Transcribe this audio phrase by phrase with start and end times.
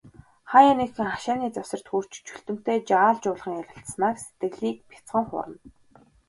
[0.51, 5.57] Хааяа нэгхэн, хашааны завсарт хүрч, Чүлтэмтэй жаал жуулхан ярилцсанаар сэтгэлийг бяцхан хуурна.